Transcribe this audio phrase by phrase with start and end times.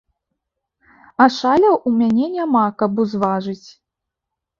[1.25, 3.67] А шаляў у мяне няма, каб узважыць.